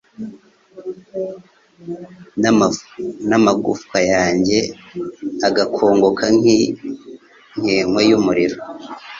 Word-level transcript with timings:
n’amagufwa 3.29 3.99
yanjye 4.13 4.57
agakongoka 5.47 6.25
nk’inkekwe 6.37 8.01
y’umuriro 8.09 8.57